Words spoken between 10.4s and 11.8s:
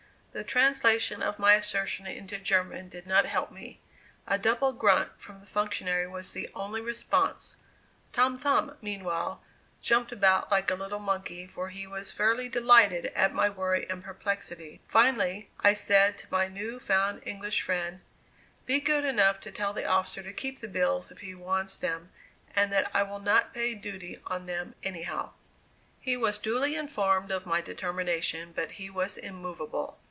like a little monkey for